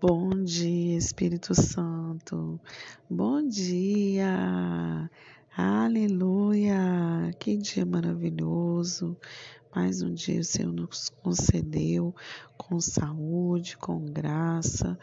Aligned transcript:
Bom 0.00 0.30
dia, 0.30 0.96
Espírito 0.96 1.54
Santo. 1.54 2.58
Bom 3.10 3.46
dia. 3.46 5.10
Aleluia. 5.54 7.30
Que 7.38 7.54
dia 7.58 7.84
maravilhoso. 7.84 9.14
Mais 9.76 10.00
um 10.00 10.14
dia 10.14 10.40
o 10.40 10.44
Senhor 10.44 10.72
nos 10.72 11.10
concedeu 11.22 12.14
com 12.56 12.80
saúde, 12.80 13.76
com 13.76 14.06
graça, 14.06 14.98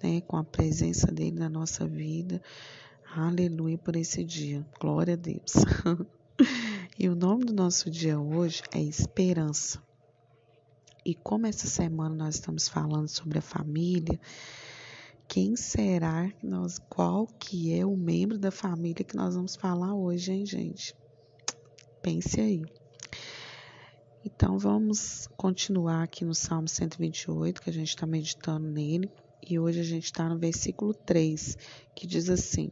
né, 0.00 0.20
com 0.20 0.36
a 0.36 0.44
presença 0.44 1.08
dele 1.10 1.40
na 1.40 1.48
nossa 1.48 1.84
vida. 1.84 2.40
Aleluia 3.16 3.76
por 3.76 3.96
esse 3.96 4.22
dia. 4.22 4.64
Glória 4.80 5.14
a 5.14 5.16
Deus. 5.16 5.54
e 6.96 7.08
o 7.08 7.16
nome 7.16 7.46
do 7.46 7.52
nosso 7.52 7.90
dia 7.90 8.16
hoje 8.20 8.62
é 8.72 8.80
esperança. 8.80 9.84
E 11.06 11.14
como 11.14 11.46
essa 11.46 11.68
semana 11.68 12.16
nós 12.16 12.34
estamos 12.34 12.66
falando 12.66 13.06
sobre 13.06 13.38
a 13.38 13.40
família, 13.40 14.18
quem 15.28 15.54
será 15.54 16.28
que 16.32 16.44
nós, 16.44 16.80
qual 16.90 17.28
que 17.28 17.72
é 17.72 17.86
o 17.86 17.96
membro 17.96 18.36
da 18.36 18.50
família 18.50 19.04
que 19.04 19.14
nós 19.14 19.36
vamos 19.36 19.54
falar 19.54 19.94
hoje, 19.94 20.32
hein, 20.32 20.44
gente? 20.44 20.96
Pense 22.02 22.40
aí. 22.40 22.64
Então 24.24 24.58
vamos 24.58 25.28
continuar 25.36 26.02
aqui 26.02 26.24
no 26.24 26.34
Salmo 26.34 26.66
128, 26.66 27.62
que 27.62 27.70
a 27.70 27.72
gente 27.72 27.90
está 27.90 28.04
meditando 28.04 28.66
nele, 28.66 29.08
e 29.48 29.60
hoje 29.60 29.78
a 29.78 29.84
gente 29.84 30.06
está 30.06 30.28
no 30.28 30.36
versículo 30.36 30.92
3, 30.92 31.56
que 31.94 32.04
diz 32.04 32.28
assim: 32.28 32.68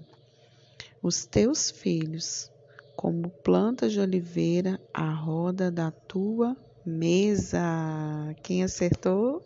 Os 1.00 1.24
teus 1.24 1.70
filhos, 1.70 2.50
como 2.96 3.30
plantas 3.30 3.92
de 3.92 4.00
oliveira, 4.00 4.80
à 4.92 5.08
roda 5.12 5.70
da 5.70 5.92
tua 5.92 6.56
mesa. 6.84 8.34
Quem 8.42 8.62
acertou? 8.62 9.42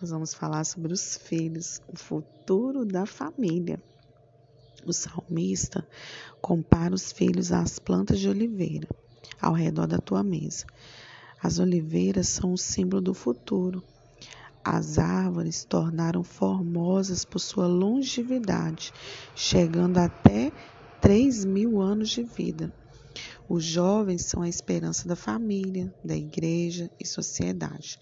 Nós 0.00 0.10
vamos 0.10 0.34
falar 0.34 0.64
sobre 0.64 0.92
os 0.92 1.16
filhos, 1.16 1.80
o 1.88 1.98
futuro 1.98 2.84
da 2.84 3.06
família. 3.06 3.80
O 4.86 4.92
salmista 4.92 5.86
compara 6.40 6.94
os 6.94 7.12
filhos 7.12 7.52
às 7.52 7.78
plantas 7.78 8.18
de 8.18 8.28
oliveira 8.28 8.88
ao 9.40 9.52
redor 9.52 9.86
da 9.86 9.98
tua 9.98 10.22
mesa. 10.22 10.66
As 11.42 11.58
oliveiras 11.58 12.28
são 12.28 12.52
o 12.52 12.58
símbolo 12.58 13.02
do 13.02 13.14
futuro. 13.14 13.82
As 14.64 14.98
árvores 14.98 15.64
tornaram 15.64 16.22
formosas 16.22 17.24
por 17.24 17.38
sua 17.38 17.66
longevidade, 17.66 18.92
chegando 19.34 19.98
até 19.98 20.50
3 21.02 21.44
mil 21.44 21.82
anos 21.82 22.08
de 22.08 22.22
vida. 22.22 22.72
Os 23.48 23.62
jovens 23.62 24.24
são 24.24 24.42
a 24.42 24.48
esperança 24.48 25.06
da 25.06 25.14
família, 25.14 25.92
da 26.02 26.16
igreja 26.16 26.90
e 26.98 27.06
sociedade. 27.06 27.98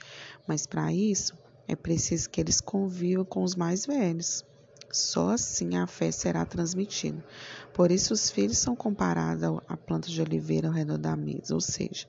Mas 0.46 0.66
para 0.66 0.92
isso 0.92 1.36
é 1.66 1.74
preciso 1.74 2.30
que 2.30 2.40
eles 2.40 2.60
convivam 2.60 3.24
com 3.24 3.42
os 3.42 3.56
mais 3.56 3.84
velhos. 3.84 4.44
Só 4.92 5.30
assim 5.30 5.76
a 5.76 5.86
fé 5.86 6.12
será 6.12 6.44
transmitida. 6.44 7.24
Por 7.72 7.90
isso, 7.90 8.12
os 8.12 8.28
filhos 8.30 8.58
são 8.58 8.76
comparados 8.76 9.42
à 9.66 9.74
planta 9.74 10.08
de 10.08 10.20
oliveira 10.20 10.68
ao 10.68 10.74
redor 10.74 10.98
da 10.98 11.16
mesa, 11.16 11.54
ou 11.54 11.60
seja, 11.62 12.06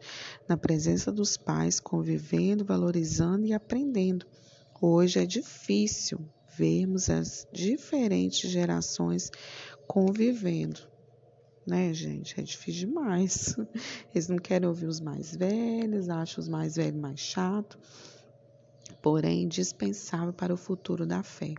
na 0.49 0.57
presença 0.57 1.09
dos 1.09 1.37
pais, 1.37 1.79
convivendo, 1.79 2.65
valorizando 2.65 3.45
e 3.45 3.53
aprendendo. 3.53 4.25
Hoje 4.81 5.17
é 5.17 5.25
difícil 5.25 6.19
vermos 6.57 7.09
as 7.09 7.47
diferentes 7.53 8.51
gerações 8.51 9.31
convivendo, 9.87 10.81
né, 11.65 11.93
gente? 11.93 12.39
É 12.39 12.43
difícil 12.43 12.87
demais. 12.87 13.55
Eles 14.13 14.27
não 14.27 14.37
querem 14.37 14.67
ouvir 14.67 14.87
os 14.87 14.99
mais 14.99 15.35
velhos, 15.35 16.09
acham 16.09 16.41
os 16.41 16.47
mais 16.47 16.75
velhos 16.75 16.99
mais 16.99 17.19
chato, 17.19 17.79
porém 19.01 19.43
indispensável 19.43 20.33
para 20.33 20.53
o 20.53 20.57
futuro 20.57 21.05
da 21.05 21.23
fé. 21.23 21.53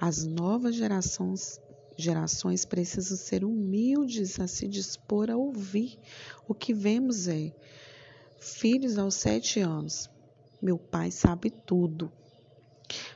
As 0.00 0.24
novas 0.24 0.74
gerações 0.74 1.60
gerações 1.96 2.64
precisam 2.64 3.16
ser 3.16 3.44
humildes 3.44 4.40
a 4.40 4.48
se 4.48 4.66
dispor 4.66 5.30
a 5.30 5.36
ouvir. 5.36 5.98
O 6.46 6.54
que 6.54 6.74
vemos 6.74 7.28
é 7.28 7.52
filhos 8.40 8.98
aos 8.98 9.14
sete 9.14 9.60
anos. 9.60 10.10
Meu 10.60 10.78
pai 10.78 11.10
sabe 11.10 11.50
tudo. 11.50 12.10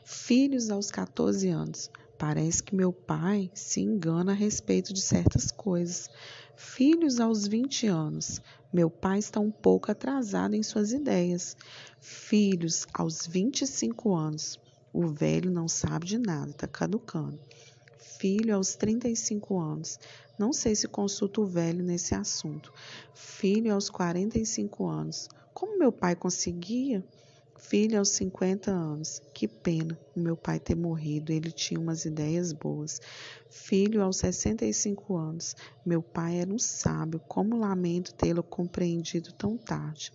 Filhos 0.05 0.71
aos 0.71 0.91
14 0.91 1.49
anos. 1.49 1.91
Parece 2.19 2.65
que 2.65 2.75
meu 2.75 2.93
pai 2.93 3.49
se 3.55 3.81
engana 3.81 4.33
a 4.33 4.35
respeito 4.35 4.93
de 4.93 5.01
certas 5.01 5.53
coisas. 5.53 6.11
Filhos 6.57 7.21
aos 7.21 7.47
20 7.47 7.87
anos. 7.87 8.43
Meu 8.73 8.91
pai 8.91 9.21
está 9.21 9.39
um 9.39 9.53
pouco 9.53 9.93
atrasado 9.93 10.57
em 10.57 10.63
suas 10.65 10.91
ideias. 10.91 11.57
Filhos 12.01 12.89
aos 12.93 13.25
25 13.25 14.17
anos. 14.17 14.59
O 14.93 15.07
velho 15.07 15.49
não 15.49 15.69
sabe 15.69 16.07
de 16.07 16.19
nada, 16.19 16.51
está 16.51 16.67
caducando. 16.67 17.39
Filho 17.97 18.57
aos 18.57 18.75
35 18.75 19.57
anos. 19.61 20.01
Não 20.37 20.53
sei 20.53 20.75
se 20.75 20.89
consulto 20.89 21.43
o 21.43 21.47
velho 21.47 21.85
nesse 21.85 22.17
assunto. 22.17 22.73
Filho 23.15 23.73
aos 23.73 23.89
45 23.89 24.89
anos. 24.89 25.29
Como 25.55 25.79
meu 25.79 25.93
pai 25.93 26.17
conseguia? 26.17 27.05
Filho 27.59 27.99
aos 27.99 28.11
50 28.11 28.71
anos. 28.71 29.21
Que 29.35 29.49
pena 29.49 29.99
o 30.17 30.21
meu 30.21 30.37
pai 30.37 30.61
ter 30.61 30.77
morrido, 30.77 31.33
ele 31.33 31.51
tinha 31.51 31.79
umas 31.79 32.05
ideias 32.05 32.53
boas. 32.53 33.01
Filho 33.51 34.03
aos 34.03 34.19
65 34.19 35.17
anos. 35.17 35.57
Meu 35.85 36.01
pai 36.01 36.39
era 36.39 36.53
um 36.53 36.59
sábio, 36.59 37.21
como 37.29 37.59
lamento 37.59 38.15
tê-lo 38.15 38.43
compreendido 38.43 39.33
tão 39.33 39.57
tarde. 39.57 40.13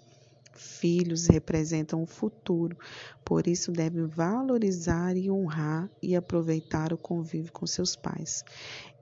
Filhos 0.56 1.28
representam 1.28 2.02
o 2.02 2.08
futuro, 2.08 2.78
por 3.26 3.48
isso 3.48 3.72
devem 3.72 4.06
valorizar 4.06 5.18
e 5.18 5.30
honrar 5.30 5.90
e 6.02 6.16
aproveitar 6.16 6.94
o 6.94 6.98
convívio 6.98 7.52
com 7.52 7.66
seus 7.66 7.96
pais. 7.96 8.44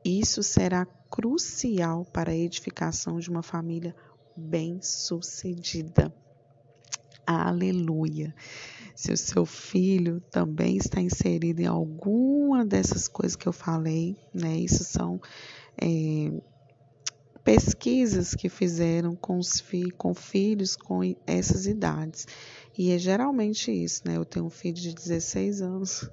Isso 0.04 0.42
será 0.42 0.86
crucial 1.10 2.06
para 2.06 2.32
a 2.32 2.36
edificação 2.36 3.20
de 3.20 3.30
uma 3.30 3.44
família 3.44 3.96
bem-sucedida. 4.36 6.12
Aleluia. 7.26 8.34
Se 8.96 9.12
o 9.12 9.18
seu 9.18 9.46
filho 9.46 10.22
também 10.32 10.78
está 10.78 11.02
inserido 11.02 11.62
em 11.62 11.68
alguma 11.68 12.66
dessas 12.66 13.08
coisas 13.08 13.36
que 13.36 13.48
eu 13.48 13.54
falei, 13.54 14.16
né? 14.34 14.58
Isso 14.58 14.84
são 14.84 15.20
é, 15.82 16.32
pesquisas 17.44 18.36
que 18.36 18.50
fizeram 18.50 19.16
com, 19.16 19.38
os 19.38 19.60
fi 19.60 19.90
com 19.92 20.14
filhos 20.14 20.76
com 20.76 21.02
essas 21.26 21.66
idades. 21.66 22.28
E 22.78 22.92
é 22.92 22.98
geralmente 22.98 23.72
isso, 23.72 24.04
né? 24.06 24.18
Eu 24.18 24.26
tenho 24.26 24.46
um 24.46 24.50
filho 24.50 24.76
de 24.76 24.94
16 24.94 25.62
anos, 25.62 26.10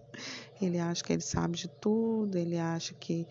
ele 0.61 0.79
acha 0.79 1.03
que 1.05 1.13
ele 1.13 1.23
sabe 1.23 1.57
de 1.57 1.69
tudo, 1.69 2.37
ele 2.37 2.59
acha 2.59 2.95
que, 2.95 3.27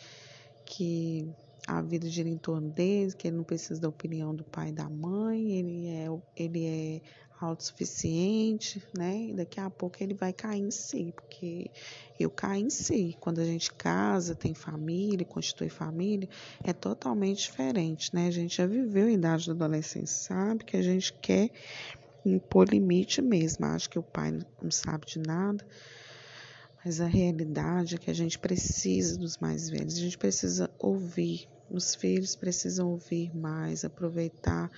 que 0.66 1.30
a 1.68 1.82
vida 1.82 2.08
gira 2.10 2.30
em 2.30 2.38
torno 2.38 2.70
dele, 2.70 3.12
que 3.14 3.28
ele 3.28 3.38
não 3.38 3.44
precisa 3.44 3.82
da 3.82 3.90
opinião 3.90 4.34
do 4.34 4.44
pai 4.44 4.70
e 4.70 4.74
da 4.74 4.90
mãe, 4.90 5.52
ele 5.60 5.88
é, 5.88 6.08
ele 6.36 6.66
é 6.66 7.02
autossuficiente, 7.40 8.84
né? 8.98 9.28
E 9.30 9.34
daqui 9.34 9.60
a 9.60 9.70
pouco 9.70 9.98
ele 10.02 10.14
vai 10.14 10.34
cair 10.34 10.62
em 10.62 10.72
si, 10.72 11.14
porque 11.16 11.70
eu 12.20 12.30
caio 12.30 12.66
em 12.66 12.70
si. 12.70 13.16
Quando 13.20 13.40
a 13.40 13.46
gente 13.46 13.72
casa, 13.74 14.34
tem 14.34 14.54
família, 14.54 15.26
constitui 15.26 15.70
família, 15.70 16.28
é 16.64 16.74
totalmente 16.74 17.44
diferente, 17.44 18.14
né? 18.14 18.28
A 18.28 18.32
gente 18.32 18.58
já 18.58 18.66
viveu 18.66 19.08
a 19.08 19.12
idade 19.12 19.48
da 19.48 19.54
adolescência, 19.54 20.28
sabe 20.28 20.64
que 20.64 20.76
a 20.76 20.82
gente 20.82 21.14
quer 21.14 21.52
impor 22.26 22.68
limite 22.68 23.22
mesmo. 23.22 23.66
Acho 23.66 23.90
que 23.90 24.00
o 24.00 24.04
pai 24.04 24.38
não 24.62 24.72
sabe 24.72 25.06
de 25.06 25.20
nada. 25.20 25.66
Mas 26.84 27.02
a 27.02 27.06
realidade 27.06 27.96
é 27.96 27.98
que 27.98 28.10
a 28.10 28.14
gente 28.14 28.40
precisa 28.40 29.18
dos 29.18 29.38
mais 29.38 29.70
velhos, 29.70 29.98
a 29.98 30.00
gente 30.00 30.18
precisa 30.18 30.70
ouvir. 30.80 31.48
Os 31.70 31.94
filhos 31.94 32.36
precisam 32.36 32.92
ouvir 32.92 33.36
mais, 33.36 33.84
aproveitar 33.84 34.72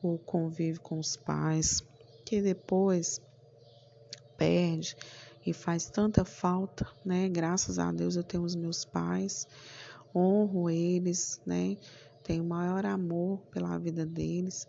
o 0.00 0.18
convívio 0.18 0.80
com 0.80 0.98
os 0.98 1.16
pais, 1.16 1.82
que 2.28 2.42
depois 2.42 3.22
perde 4.36 4.94
e 5.46 5.54
faz 5.54 5.88
tanta 5.88 6.26
falta, 6.26 6.86
né? 7.02 7.26
Graças 7.26 7.78
a 7.78 7.90
Deus 7.90 8.16
eu 8.16 8.22
tenho 8.22 8.42
os 8.42 8.54
meus 8.54 8.84
pais, 8.84 9.46
honro 10.14 10.68
eles, 10.68 11.40
né? 11.46 11.78
Tenho 12.22 12.44
maior 12.44 12.84
amor 12.84 13.46
pela 13.50 13.78
vida 13.78 14.04
deles. 14.04 14.66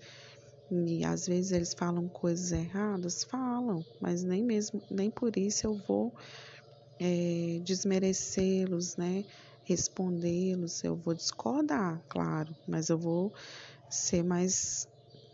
E 0.72 1.04
às 1.04 1.26
vezes 1.26 1.52
eles 1.52 1.74
falam 1.74 2.08
coisas 2.08 2.54
erradas, 2.54 3.26
falam, 3.26 3.86
mas 4.00 4.24
nem 4.24 4.42
mesmo, 4.42 4.82
nem 4.90 5.12
por 5.12 5.36
isso 5.36 5.68
eu 5.68 5.76
vou 5.86 6.14
é, 6.98 7.60
desmerecê-los, 7.62 8.96
né? 8.96 9.26
Respondê-los, 9.64 10.82
eu 10.82 10.96
vou 10.96 11.14
discordar, 11.14 12.02
claro, 12.08 12.56
mas 12.66 12.88
eu 12.88 12.98
vou 12.98 13.34
ser 13.90 14.24
mais 14.24 14.88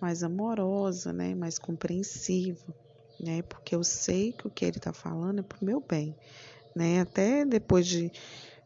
mais 0.06 0.22
amorosa, 0.22 1.12
né, 1.12 1.34
mais 1.34 1.58
compreensiva, 1.58 2.64
né, 3.20 3.42
porque 3.42 3.74
eu 3.74 3.84
sei 3.84 4.32
que 4.34 4.46
o 4.46 4.52
que 4.52 4.64
ele 4.64 4.78
está 4.78 4.94
falando 4.94 5.40
é 5.40 5.42
para 5.42 5.58
o 5.60 5.66
meu 5.66 5.82
bem, 5.82 6.16
né, 6.76 7.02
até 7.02 7.44
depois 7.44 7.88
de 7.88 8.12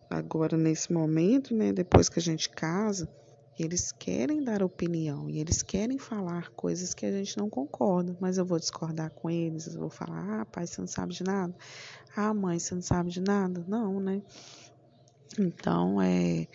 agora 0.09 0.57
nesse 0.57 0.91
momento, 0.91 1.55
né, 1.55 1.71
depois 1.71 2.09
que 2.09 2.19
a 2.19 2.21
gente 2.21 2.49
casa, 2.49 3.07
eles 3.57 3.89
querem 3.93 4.43
dar 4.43 4.61
opinião 4.61 5.29
e 5.29 5.39
eles 5.39 5.63
querem 5.63 5.97
falar 5.97 6.49
coisas 6.57 6.93
que 6.93 7.05
a 7.05 7.11
gente 7.13 7.37
não 7.37 7.49
concorda, 7.49 8.13
mas 8.19 8.37
eu 8.37 8.45
vou 8.45 8.59
discordar 8.59 9.09
com 9.15 9.29
eles, 9.29 9.67
eu 9.67 9.79
vou 9.79 9.89
falar: 9.89 10.41
"Ah, 10.41 10.45
pai, 10.45 10.67
você 10.67 10.81
não 10.81 10.87
sabe 10.87 11.13
de 11.13 11.23
nada". 11.23 11.53
"Ah, 12.17 12.33
mãe, 12.33 12.59
você 12.59 12.75
não 12.75 12.81
sabe 12.81 13.11
de 13.11 13.21
nada". 13.21 13.63
Não, 13.67 13.99
né? 14.01 14.21
Então, 15.37 16.01
é 16.01 16.47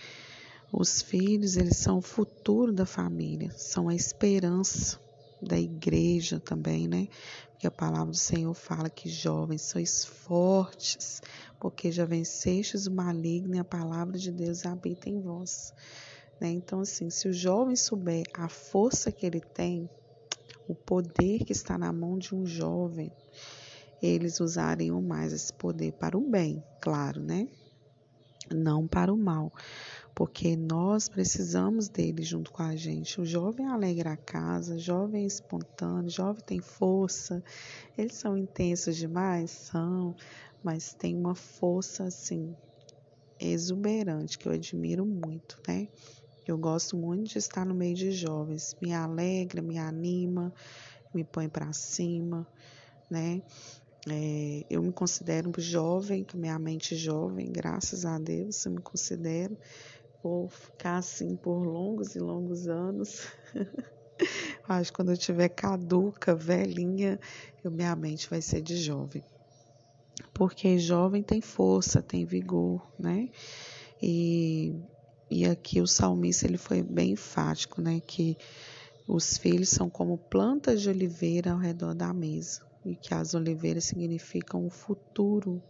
os 0.76 1.00
filhos, 1.00 1.56
eles 1.56 1.76
são 1.76 1.98
o 1.98 2.02
futuro 2.02 2.72
da 2.72 2.84
família, 2.84 3.52
são 3.56 3.88
a 3.88 3.94
esperança 3.94 4.98
da 5.40 5.58
igreja 5.58 6.40
também, 6.40 6.88
né? 6.88 7.08
Porque 7.50 7.66
a 7.66 7.70
palavra 7.70 8.10
do 8.10 8.16
Senhor 8.16 8.52
fala 8.54 8.90
que 8.90 9.08
jovens 9.08 9.62
sois 9.62 10.04
fortes, 10.04 11.22
porque 11.60 11.92
já 11.92 12.04
vencestes 12.04 12.86
o 12.86 12.92
maligno 12.92 13.54
e 13.54 13.58
a 13.58 13.64
palavra 13.64 14.18
de 14.18 14.32
Deus 14.32 14.66
habita 14.66 15.08
em 15.08 15.20
vós. 15.20 15.72
Né? 16.40 16.50
Então, 16.50 16.80
assim, 16.80 17.08
se 17.08 17.28
o 17.28 17.32
jovem 17.32 17.76
souber 17.76 18.24
a 18.34 18.48
força 18.48 19.12
que 19.12 19.24
ele 19.24 19.40
tem, 19.40 19.88
o 20.66 20.74
poder 20.74 21.44
que 21.44 21.52
está 21.52 21.78
na 21.78 21.92
mão 21.92 22.18
de 22.18 22.34
um 22.34 22.44
jovem, 22.44 23.12
eles 24.02 24.40
usariam 24.40 25.00
mais 25.00 25.32
esse 25.32 25.52
poder 25.52 25.92
para 25.92 26.18
o 26.18 26.20
bem, 26.20 26.62
claro, 26.80 27.20
né? 27.20 27.48
Não 28.52 28.86
para 28.86 29.12
o 29.12 29.16
mal, 29.16 29.52
porque 30.14 30.56
nós 30.56 31.08
precisamos 31.08 31.88
dele 31.88 32.22
junto 32.22 32.52
com 32.52 32.62
a 32.62 32.76
gente. 32.76 33.20
O 33.20 33.26
jovem 33.26 33.66
alegra 33.66 34.12
a 34.12 34.16
casa, 34.16 34.78
jovem 34.78 35.24
é 35.24 35.26
espontâneo, 35.26 36.08
jovem 36.08 36.42
tem 36.44 36.60
força. 36.60 37.42
Eles 37.98 38.14
são 38.14 38.36
intensos 38.36 38.96
demais? 38.96 39.50
São, 39.50 40.14
mas 40.62 40.94
tem 40.94 41.16
uma 41.16 41.34
força 41.34 42.04
assim 42.04 42.54
exuberante 43.40 44.38
que 44.38 44.46
eu 44.46 44.52
admiro 44.52 45.04
muito, 45.04 45.60
né? 45.66 45.88
Eu 46.46 46.56
gosto 46.58 46.96
muito 46.96 47.30
de 47.30 47.38
estar 47.38 47.64
no 47.64 47.74
meio 47.74 47.96
de 47.96 48.12
jovens, 48.12 48.76
me 48.80 48.92
alegra, 48.92 49.62
me 49.62 49.78
anima, 49.78 50.52
me 51.12 51.24
põe 51.24 51.48
para 51.48 51.72
cima, 51.72 52.46
né? 53.10 53.42
É, 54.06 54.66
eu 54.68 54.82
me 54.82 54.92
considero 54.92 55.50
jovem, 55.56 56.24
com 56.24 56.36
minha 56.36 56.58
mente 56.58 56.94
jovem, 56.94 57.50
graças 57.50 58.04
a 58.04 58.18
Deus, 58.18 58.64
eu 58.66 58.72
me 58.72 58.82
considero. 58.82 59.56
Vou 60.24 60.48
ficar 60.48 60.96
assim 60.96 61.36
por 61.36 61.62
longos 61.62 62.16
e 62.16 62.18
longos 62.18 62.66
anos. 62.66 63.28
Acho 64.66 64.90
que 64.90 64.96
quando 64.96 65.12
eu 65.12 65.18
tiver 65.18 65.50
caduca, 65.50 66.34
velhinha, 66.34 67.20
eu, 67.62 67.70
minha 67.70 67.94
mente 67.94 68.30
vai 68.30 68.40
ser 68.40 68.62
de 68.62 68.76
jovem. 68.78 69.22
Porque 70.32 70.78
jovem 70.78 71.22
tem 71.22 71.42
força, 71.42 72.00
tem 72.02 72.24
vigor, 72.24 72.90
né? 72.98 73.28
E 74.02 74.74
e 75.30 75.44
aqui 75.44 75.80
o 75.80 75.86
salmista 75.86 76.46
ele 76.46 76.56
foi 76.56 76.82
bem 76.82 77.12
enfático, 77.12 77.82
né, 77.82 78.00
que 78.06 78.36
os 79.06 79.36
filhos 79.36 79.68
são 79.68 79.90
como 79.90 80.16
plantas 80.16 80.80
de 80.80 80.88
oliveira 80.88 81.52
ao 81.52 81.58
redor 81.58 81.94
da 81.94 82.12
mesa 82.14 82.62
e 82.84 82.94
que 82.94 83.12
as 83.12 83.34
oliveiras 83.34 83.84
significam 83.84 84.64
o 84.64 84.70
futuro. 84.70 85.62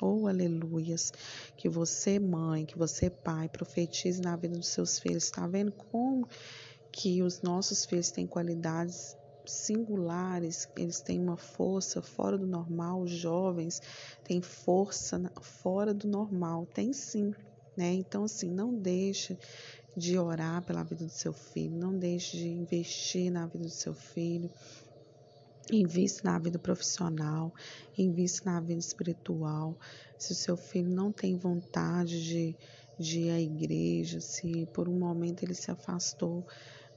Oh, 0.00 0.26
aleluias! 0.26 1.12
Que 1.56 1.68
você, 1.68 2.18
mãe, 2.18 2.64
que 2.64 2.78
você, 2.78 3.10
pai, 3.10 3.48
profetize 3.48 4.20
na 4.20 4.36
vida 4.36 4.56
dos 4.56 4.68
seus 4.68 4.98
filhos. 4.98 5.24
Está 5.24 5.46
vendo 5.46 5.72
como 5.72 6.26
que 6.90 7.22
os 7.22 7.40
nossos 7.42 7.84
filhos 7.84 8.10
têm 8.10 8.26
qualidades 8.26 9.16
singulares, 9.44 10.68
eles 10.76 11.00
têm 11.00 11.20
uma 11.20 11.36
força 11.36 12.00
fora 12.00 12.38
do 12.38 12.46
normal, 12.46 13.02
os 13.02 13.10
jovens 13.10 13.80
têm 14.22 14.40
força 14.40 15.30
fora 15.40 15.92
do 15.92 16.06
normal, 16.06 16.66
tem 16.72 16.92
sim. 16.92 17.32
Né? 17.76 17.94
Então, 17.94 18.24
assim, 18.24 18.50
não 18.50 18.74
deixe 18.74 19.38
de 19.96 20.18
orar 20.18 20.62
pela 20.62 20.82
vida 20.82 21.04
do 21.04 21.10
seu 21.10 21.32
filho, 21.32 21.76
não 21.76 21.98
deixe 21.98 22.36
de 22.36 22.48
investir 22.48 23.30
na 23.30 23.46
vida 23.46 23.64
do 23.64 23.70
seu 23.70 23.94
filho. 23.94 24.50
Invista 25.70 26.30
na 26.30 26.38
vida 26.38 26.58
profissional, 26.58 27.52
invista 27.96 28.50
na 28.50 28.60
vida 28.60 28.80
espiritual. 28.80 29.76
Se 30.18 30.32
o 30.32 30.34
seu 30.34 30.56
filho 30.56 30.90
não 30.90 31.12
tem 31.12 31.36
vontade 31.36 32.22
de, 32.24 32.56
de 32.98 33.20
ir 33.20 33.30
à 33.30 33.40
igreja, 33.40 34.20
se 34.20 34.66
por 34.72 34.88
um 34.88 34.98
momento 34.98 35.42
ele 35.42 35.54
se 35.54 35.70
afastou, 35.70 36.46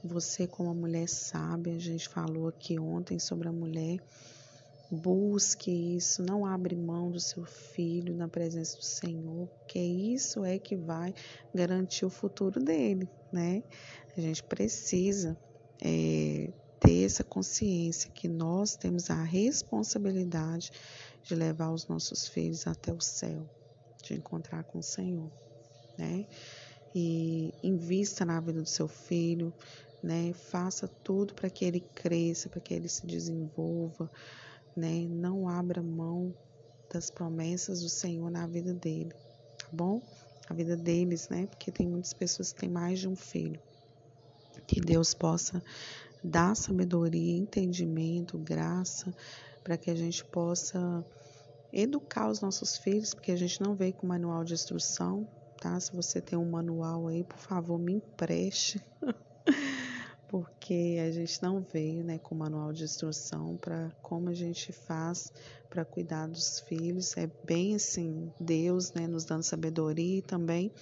você, 0.02 0.46
como 0.46 0.68
uma 0.70 0.80
mulher 0.80 1.08
sábia, 1.08 1.74
a 1.74 1.78
gente 1.78 2.08
falou 2.08 2.48
aqui 2.48 2.78
ontem 2.78 3.18
sobre 3.18 3.48
a 3.48 3.52
mulher 3.52 4.00
Busque 4.90 5.96
isso, 5.96 6.22
não 6.22 6.46
abre 6.46 6.76
mão 6.76 7.10
do 7.10 7.18
seu 7.18 7.44
filho 7.44 8.14
na 8.14 8.28
presença 8.28 8.76
do 8.76 8.84
Senhor, 8.84 9.48
porque 9.48 9.80
isso 9.80 10.44
é 10.44 10.60
que 10.60 10.76
vai 10.76 11.12
garantir 11.52 12.04
o 12.04 12.10
futuro 12.10 12.60
dele, 12.60 13.08
né? 13.32 13.64
A 14.16 14.20
gente 14.20 14.44
precisa 14.44 15.36
é, 15.82 16.52
ter 16.80 17.04
essa 17.04 17.24
consciência 17.24 18.10
que 18.10 18.28
nós 18.28 18.76
temos 18.76 19.10
a 19.10 19.22
responsabilidade 19.22 20.70
de 21.22 21.34
levar 21.34 21.72
os 21.72 21.86
nossos 21.86 22.26
filhos 22.28 22.66
até 22.66 22.92
o 22.92 23.00
céu, 23.00 23.48
de 24.02 24.14
encontrar 24.14 24.64
com 24.64 24.78
o 24.78 24.82
Senhor, 24.82 25.30
né? 25.98 26.26
E 26.94 27.52
invista 27.62 28.24
na 28.24 28.40
vida 28.40 28.60
do 28.60 28.68
seu 28.68 28.88
filho, 28.88 29.52
né? 30.02 30.32
Faça 30.32 30.88
tudo 31.02 31.34
para 31.34 31.50
que 31.50 31.64
ele 31.64 31.80
cresça, 31.80 32.48
para 32.48 32.60
que 32.60 32.72
ele 32.72 32.88
se 32.88 33.06
desenvolva 33.06 34.10
né? 34.76 35.06
Não 35.08 35.48
abra 35.48 35.82
mão 35.82 36.34
das 36.92 37.10
promessas 37.10 37.80
do 37.80 37.88
Senhor 37.88 38.30
na 38.30 38.46
vida 38.46 38.74
dele, 38.74 39.12
tá 39.58 39.66
bom? 39.72 40.02
A 40.48 40.54
vida 40.54 40.76
deles, 40.76 41.28
né? 41.28 41.46
Porque 41.46 41.72
tem 41.72 41.88
muitas 41.88 42.12
pessoas 42.12 42.52
que 42.52 42.60
têm 42.60 42.68
mais 42.68 43.00
de 43.00 43.08
um 43.08 43.16
filho. 43.16 43.58
Que 44.66 44.80
Deus 44.80 45.14
possa 45.14 45.62
dar 46.26 46.54
sabedoria, 46.54 47.36
entendimento, 47.36 48.36
graça, 48.38 49.14
para 49.62 49.76
que 49.76 49.90
a 49.90 49.94
gente 49.94 50.24
possa 50.24 51.04
educar 51.72 52.28
os 52.28 52.40
nossos 52.40 52.76
filhos, 52.76 53.14
porque 53.14 53.32
a 53.32 53.36
gente 53.36 53.60
não 53.60 53.74
veio 53.74 53.92
com 53.92 54.06
manual 54.06 54.44
de 54.44 54.54
instrução, 54.54 55.26
tá? 55.60 55.78
Se 55.80 55.94
você 55.94 56.20
tem 56.20 56.38
um 56.38 56.50
manual 56.50 57.08
aí, 57.08 57.24
por 57.24 57.38
favor, 57.38 57.78
me 57.78 57.94
empreste. 57.94 58.80
porque 60.28 60.98
a 61.06 61.10
gente 61.12 61.40
não 61.40 61.60
veio 61.60 62.02
né, 62.02 62.18
com 62.18 62.34
manual 62.34 62.72
de 62.72 62.82
instrução 62.82 63.56
para 63.56 63.92
como 64.02 64.28
a 64.28 64.34
gente 64.34 64.72
faz 64.72 65.32
para 65.70 65.84
cuidar 65.84 66.26
dos 66.26 66.58
filhos. 66.60 67.16
É 67.16 67.30
bem 67.44 67.76
assim, 67.76 68.32
Deus 68.40 68.92
né, 68.92 69.06
nos 69.06 69.24
dando 69.24 69.44
sabedoria 69.44 70.20
também 70.22 70.72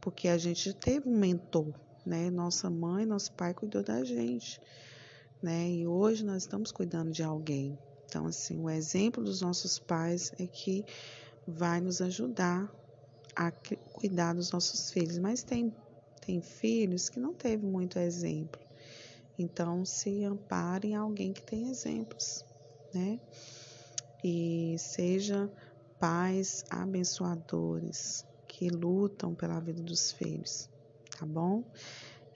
porque 0.00 0.28
a 0.28 0.38
gente 0.38 0.72
teve 0.72 1.08
um 1.08 1.16
mentor, 1.16 1.72
né? 2.04 2.30
Nossa 2.30 2.70
mãe, 2.70 3.06
nosso 3.06 3.32
pai 3.32 3.54
cuidou 3.54 3.82
da 3.82 4.04
gente, 4.04 4.60
né? 5.42 5.70
E 5.70 5.86
hoje 5.86 6.24
nós 6.24 6.42
estamos 6.42 6.72
cuidando 6.72 7.10
de 7.10 7.22
alguém. 7.22 7.78
Então, 8.06 8.26
assim, 8.26 8.58
o 8.58 8.68
exemplo 8.68 9.22
dos 9.22 9.40
nossos 9.40 9.78
pais 9.78 10.32
é 10.38 10.46
que 10.46 10.84
vai 11.46 11.80
nos 11.80 12.00
ajudar 12.00 12.72
a 13.36 13.52
cuidar 13.92 14.34
dos 14.34 14.50
nossos 14.50 14.90
filhos. 14.90 15.18
Mas 15.18 15.42
tem 15.42 15.72
tem 16.20 16.40
filhos 16.40 17.08
que 17.08 17.18
não 17.18 17.34
teve 17.34 17.66
muito 17.66 17.98
exemplo. 17.98 18.60
Então, 19.38 19.84
se 19.84 20.22
ampare 20.22 20.88
em 20.88 20.94
alguém 20.94 21.32
que 21.32 21.42
tem 21.42 21.70
exemplos, 21.70 22.44
né? 22.92 23.18
E 24.22 24.76
seja 24.78 25.50
pais 25.98 26.62
abençoadores 26.68 28.24
que 28.46 28.68
lutam 28.68 29.34
pela 29.34 29.58
vida 29.60 29.82
dos 29.82 30.12
filhos, 30.12 30.68
tá 31.20 31.26
bom? 31.26 31.62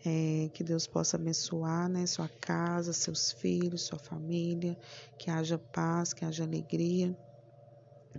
É, 0.04 0.50
que 0.52 0.62
Deus 0.62 0.86
possa 0.86 1.16
abençoar 1.16 1.88
né, 1.88 2.04
sua 2.06 2.28
casa, 2.28 2.92
seus 2.92 3.32
filhos, 3.32 3.82
sua 3.82 3.98
família, 3.98 4.76
que 5.18 5.30
haja 5.30 5.56
paz, 5.56 6.12
que 6.12 6.26
haja 6.26 6.44
alegria, 6.44 7.16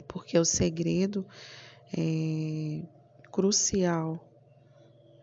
porque 0.07 0.39
o 0.39 0.43
segredo 0.43 1.23
é 1.95 2.81
crucial 3.31 4.19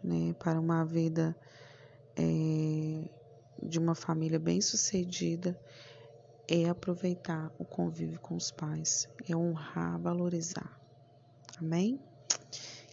né, 0.04 0.32
para 0.38 0.60
uma 0.60 0.84
vida 0.84 1.36
é, 2.16 3.08
de 3.60 3.80
uma 3.80 3.96
família 3.96 4.38
bem-sucedida 4.38 5.58
é 6.46 6.68
aproveitar 6.68 7.52
o 7.58 7.64
convívio 7.64 8.20
com 8.20 8.36
os 8.36 8.52
pais, 8.52 9.08
é 9.28 9.34
honrar, 9.34 9.98
valorizar. 9.98 10.78
Amém? 11.58 11.98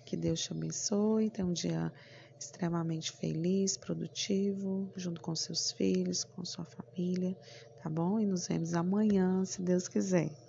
Que 0.05 0.17
Deus 0.17 0.41
te 0.41 0.51
abençoe, 0.51 1.29
tenha 1.29 1.47
um 1.47 1.53
dia 1.53 1.93
extremamente 2.39 3.11
feliz, 3.11 3.75
produtivo, 3.77 4.89
junto 4.95 5.21
com 5.21 5.35
seus 5.35 5.71
filhos, 5.71 6.23
com 6.23 6.45
sua 6.45 6.65
família, 6.65 7.37
tá 7.83 7.89
bom? 7.89 8.19
E 8.19 8.25
nos 8.25 8.47
vemos 8.47 8.73
amanhã, 8.73 9.43
se 9.45 9.61
Deus 9.61 9.87
quiser. 9.87 10.48